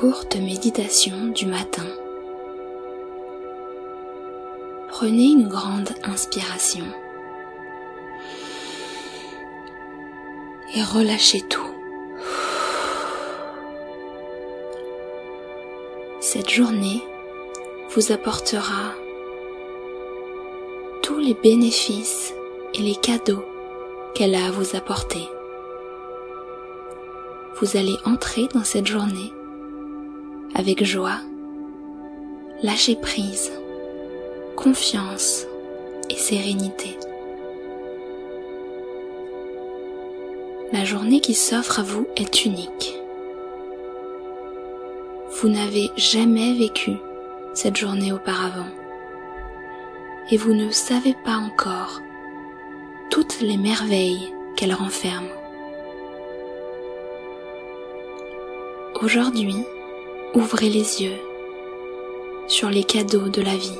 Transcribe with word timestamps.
courte 0.00 0.36
méditation 0.36 1.26
du 1.34 1.46
matin. 1.46 1.82
Prenez 4.86 5.24
une 5.24 5.48
grande 5.48 5.88
inspiration 6.04 6.84
et 10.76 10.84
relâchez 10.84 11.40
tout. 11.50 11.74
Cette 16.20 16.50
journée 16.50 17.02
vous 17.90 18.12
apportera 18.12 18.92
tous 21.02 21.18
les 21.18 21.34
bénéfices 21.34 22.34
et 22.74 22.82
les 22.82 22.94
cadeaux 22.94 23.44
qu'elle 24.14 24.36
a 24.36 24.46
à 24.46 24.50
vous 24.52 24.76
apporter. 24.76 25.26
Vous 27.56 27.76
allez 27.76 27.96
entrer 28.04 28.46
dans 28.54 28.62
cette 28.62 28.86
journée 28.86 29.32
avec 30.54 30.84
joie, 30.84 31.20
lâcher 32.62 32.96
prise, 32.96 33.52
confiance 34.56 35.46
et 36.10 36.16
sérénité. 36.16 36.96
La 40.72 40.84
journée 40.84 41.20
qui 41.20 41.34
s'offre 41.34 41.80
à 41.80 41.82
vous 41.82 42.06
est 42.16 42.44
unique. 42.44 42.94
Vous 45.40 45.48
n'avez 45.48 45.90
jamais 45.96 46.54
vécu 46.54 46.92
cette 47.54 47.76
journée 47.76 48.12
auparavant 48.12 48.68
et 50.30 50.36
vous 50.36 50.52
ne 50.52 50.70
savez 50.70 51.14
pas 51.24 51.36
encore 51.36 52.02
toutes 53.10 53.40
les 53.40 53.56
merveilles 53.56 54.32
qu'elle 54.56 54.74
renferme. 54.74 55.28
Aujourd'hui, 59.00 59.64
ouvrez 60.34 60.68
les 60.68 61.02
yeux 61.02 61.18
sur 62.46 62.70
les 62.70 62.84
cadeaux 62.84 63.28
de 63.28 63.42
la 63.42 63.56
vie. 63.56 63.78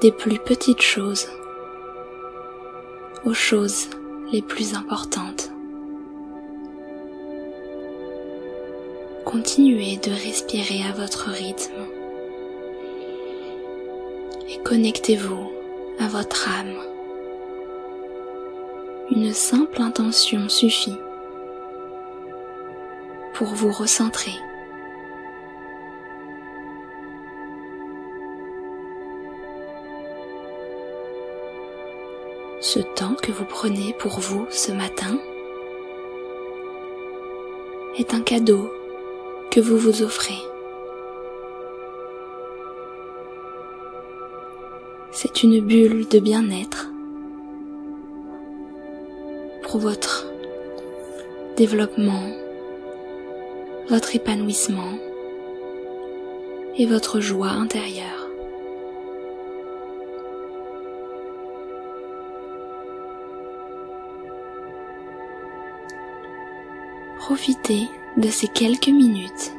Des 0.00 0.12
plus 0.12 0.38
petites 0.38 0.82
choses 0.82 1.28
aux 3.24 3.34
choses 3.34 3.88
les 4.32 4.42
plus 4.42 4.74
importantes. 4.74 5.50
Continuez 9.24 9.96
de 9.98 10.10
respirer 10.10 10.82
à 10.88 10.92
votre 10.92 11.30
rythme 11.30 11.86
et 14.50 14.58
connectez-vous 14.62 15.52
à 16.00 16.08
votre 16.08 16.48
âme. 16.48 16.74
Une 19.10 19.32
simple 19.32 19.80
intention 19.80 20.48
suffit 20.48 20.96
pour 23.42 23.54
vous 23.56 23.72
recentrer. 23.72 24.38
Ce 32.60 32.78
temps 32.78 33.16
que 33.20 33.32
vous 33.32 33.44
prenez 33.44 33.94
pour 33.94 34.20
vous 34.20 34.46
ce 34.48 34.70
matin 34.70 35.18
est 37.98 38.14
un 38.14 38.20
cadeau 38.20 38.72
que 39.50 39.58
vous 39.58 39.76
vous 39.76 40.04
offrez. 40.04 40.38
C'est 45.10 45.42
une 45.42 45.60
bulle 45.60 46.06
de 46.06 46.20
bien-être 46.20 46.92
pour 49.64 49.80
votre 49.80 50.26
développement, 51.56 52.41
votre 53.92 54.16
épanouissement 54.16 54.98
et 56.78 56.86
votre 56.86 57.20
joie 57.20 57.50
intérieure. 57.50 58.26
Profitez 67.18 67.86
de 68.16 68.28
ces 68.28 68.48
quelques 68.48 68.88
minutes 68.88 69.52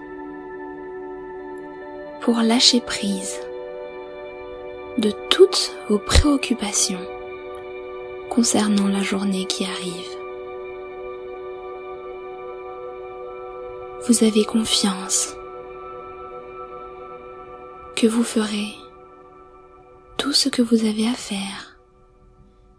pour 2.21 2.38
lâcher 2.38 2.81
prise 2.81 3.39
de 4.97 5.11
toutes 5.29 5.75
vos 5.89 6.00
préoccupations 6.00 7.05
concernant 8.31 8.88
la 8.88 9.03
journée 9.03 9.45
qui 9.45 9.63
arrive. 9.63 10.22
Vous 14.08 14.24
avez 14.24 14.44
confiance 14.44 15.34
que 17.96 18.08
vous 18.08 18.24
ferez 18.24 18.74
tout 20.18 20.34
ce 20.34 20.50
que 20.50 20.62
vous 20.62 20.86
avez 20.86 21.08
à 21.08 21.14
faire 21.14 21.78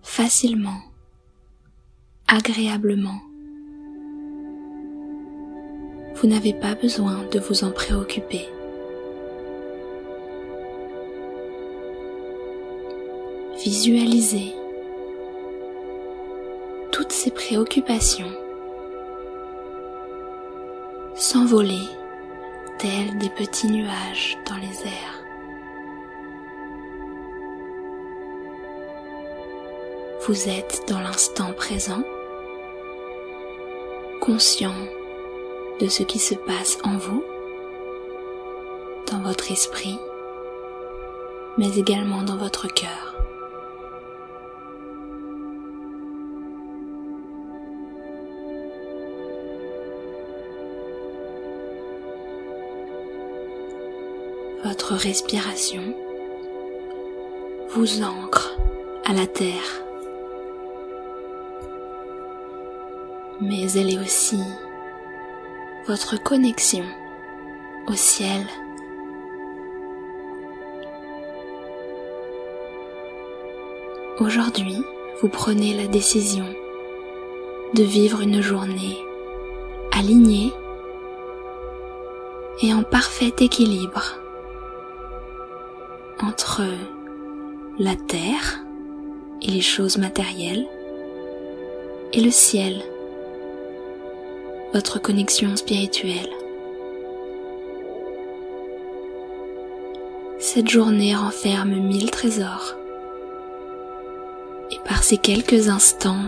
facilement, 0.03 0.81
agréablement 2.29 3.21
vous 6.25 6.31
n'avez 6.31 6.55
pas 6.55 6.75
besoin 6.75 7.25
de 7.33 7.39
vous 7.39 7.65
en 7.65 7.71
préoccuper. 7.71 8.47
Visualisez 13.63 14.55
toutes 16.93 17.13
ces 17.13 17.31
préoccupations 17.31 18.33
s'envoler 21.17 21.89
tels 22.79 23.17
des 23.19 23.31
petits 23.31 23.69
nuages 23.69 24.37
dans 24.49 24.57
les 24.57 24.83
airs. 24.83 25.25
Vous 30.27 30.49
êtes 30.49 30.83
dans 30.89 30.99
l'instant 30.99 31.53
présent, 31.53 32.03
conscient 34.21 34.75
de 35.81 35.87
ce 35.87 36.03
qui 36.03 36.19
se 36.19 36.35
passe 36.35 36.79
en 36.83 36.97
vous, 36.97 37.23
dans 39.11 39.21
votre 39.21 39.53
esprit, 39.53 39.99
mais 41.59 41.77
également 41.77 42.23
dans 42.23 42.37
votre 42.37 42.67
cœur. 42.67 43.24
Votre 54.65 54.95
respiration 54.95 55.83
vous 57.69 58.03
ancre 58.03 58.57
à 59.05 59.13
la 59.13 59.27
terre, 59.27 59.83
mais 63.43 63.71
elle 63.73 63.93
est 63.93 63.99
aussi 63.99 64.39
votre 65.87 66.17
connexion 66.23 66.87
au 67.89 67.93
ciel. 67.93 68.47
Aujourd'hui, 74.19 74.79
vous 75.21 75.29
prenez 75.29 75.75
la 75.75 75.89
décision 75.89 76.47
de 77.75 77.83
vivre 77.83 78.23
une 78.23 78.41
journée 78.41 78.97
alignée 79.93 80.55
et 82.63 82.73
en 82.73 82.83
parfait 82.83 83.35
équilibre 83.41 84.24
entre 86.23 86.63
la 87.79 87.97
terre 87.97 88.65
et 89.43 89.51
les 89.51 89.61
choses 89.61 89.99
matérielles 89.99 90.67
et 92.13 92.21
le 92.21 92.31
ciel 92.31 92.83
votre 94.75 95.01
connexion 95.01 95.55
spirituelle. 95.55 96.31
Cette 100.41 100.69
journée 100.69 101.15
renferme 101.15 101.77
mille 101.77 102.11
trésors. 102.11 102.75
Et 104.73 104.79
par 104.85 105.05
ces 105.05 105.17
quelques 105.17 105.69
instants 105.69 106.25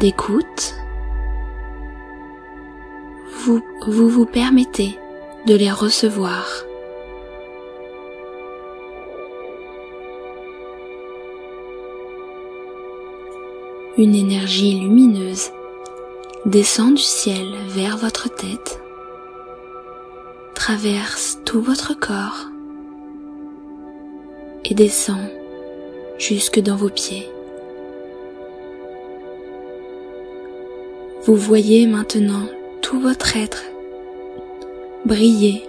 d'écoute, 0.00 0.74
vous, 3.44 3.62
vous 3.86 4.24
permettez 4.24 4.98
de 5.46 5.54
les 5.54 5.70
recevoir. 5.70 6.64
Une 13.98 14.14
énergie 14.14 14.80
lumineuse 14.80 15.50
descend 16.46 16.94
du 16.94 17.02
ciel 17.02 17.46
vers 17.68 17.98
votre 17.98 18.34
tête, 18.34 18.80
traverse 20.54 21.38
tout 21.44 21.60
votre 21.60 21.92
corps 21.92 22.46
et 24.64 24.72
descend 24.74 25.20
jusque 26.18 26.58
dans 26.58 26.76
vos 26.76 26.88
pieds. 26.88 27.28
Vous 31.24 31.36
voyez 31.36 31.86
maintenant 31.86 32.48
tout 32.80 32.98
votre 32.98 33.36
être 33.36 33.62
briller 35.04 35.64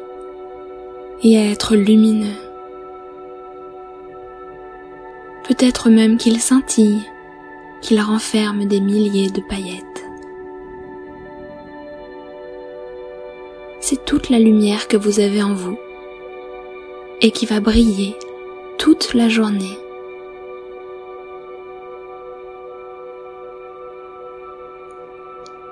et 1.24 1.34
être 1.34 1.76
lumineux. 1.76 2.38
Peut-être 5.48 5.90
même 5.90 6.18
qu'il 6.18 6.40
scintille, 6.40 7.02
qu'il 7.84 8.00
renferme 8.00 8.66
des 8.66 8.80
milliers 8.80 9.30
de 9.30 9.42
paillettes. 9.42 10.06
C'est 13.82 14.06
toute 14.06 14.30
la 14.30 14.40
lumière 14.40 14.88
que 14.88 14.96
vous 14.96 15.20
avez 15.20 15.44
en 15.44 15.54
vous 15.54 15.78
et 17.22 17.32
qui 17.32 17.46
va 17.46 17.60
briller 17.60 18.16
toute 18.78 19.14
la 19.14 19.28
journée. 19.28 19.78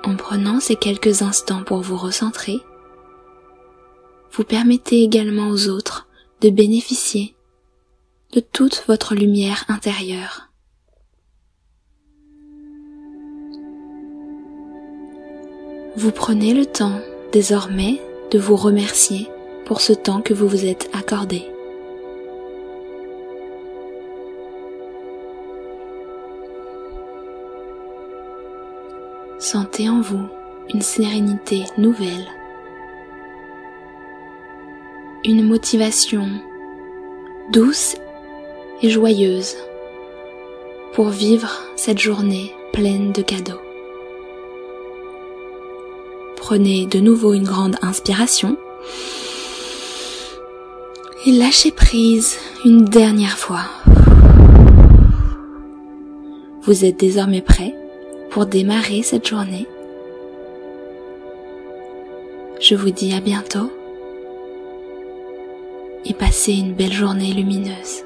En 0.04 0.14
prenant 0.16 0.60
ces 0.60 0.76
quelques 0.76 1.22
instants 1.22 1.64
pour 1.64 1.80
vous 1.80 1.96
recentrer, 1.96 2.60
vous 4.32 4.44
permettez 4.44 5.02
également 5.02 5.48
aux 5.48 5.68
autres 5.68 6.06
de 6.42 6.50
bénéficier 6.50 7.34
de 8.32 8.40
toute 8.40 8.84
votre 8.86 9.14
lumière 9.14 9.64
intérieure. 9.68 10.51
Vous 15.94 16.10
prenez 16.10 16.54
le 16.54 16.64
temps 16.64 17.00
désormais 17.32 18.00
de 18.30 18.38
vous 18.38 18.56
remercier 18.56 19.28
pour 19.66 19.82
ce 19.82 19.92
temps 19.92 20.22
que 20.22 20.32
vous 20.32 20.48
vous 20.48 20.64
êtes 20.64 20.88
accordé. 20.94 21.44
Sentez 29.38 29.90
en 29.90 30.00
vous 30.00 30.26
une 30.72 30.80
sérénité 30.80 31.64
nouvelle, 31.76 32.26
une 35.24 35.46
motivation 35.46 36.26
douce 37.50 37.96
et 38.80 38.88
joyeuse 38.88 39.56
pour 40.94 41.10
vivre 41.10 41.50
cette 41.76 41.98
journée 41.98 42.50
pleine 42.72 43.12
de 43.12 43.20
cadeaux. 43.20 43.60
Prenez 46.44 46.86
de 46.86 46.98
nouveau 46.98 47.34
une 47.34 47.44
grande 47.44 47.76
inspiration 47.82 48.56
et 51.24 51.30
lâchez 51.30 51.70
prise 51.70 52.36
une 52.64 52.84
dernière 52.84 53.38
fois. 53.38 53.62
Vous 56.64 56.84
êtes 56.84 56.98
désormais 56.98 57.42
prêt 57.42 57.76
pour 58.30 58.46
démarrer 58.46 59.04
cette 59.04 59.28
journée. 59.28 59.68
Je 62.60 62.74
vous 62.74 62.90
dis 62.90 63.14
à 63.14 63.20
bientôt 63.20 63.70
et 66.04 66.12
passez 66.12 66.54
une 66.54 66.74
belle 66.74 66.92
journée 66.92 67.32
lumineuse. 67.32 68.02